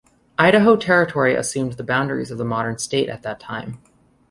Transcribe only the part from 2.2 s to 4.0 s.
of the modern state at that time.